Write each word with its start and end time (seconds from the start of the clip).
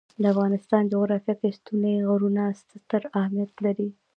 د 0.21 0.23
افغانستان 0.33 0.83
جغرافیه 0.91 1.35
کې 1.39 1.49
ستوني 1.57 1.95
غرونه 2.09 2.43
ستر 2.59 3.01
اهمیت 3.19 3.53
لري. 3.65 3.89